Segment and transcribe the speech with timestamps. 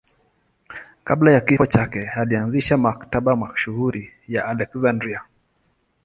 [1.03, 5.21] Kabla ya kifo chake alianzisha Maktaba mashuhuri ya Aleksandria.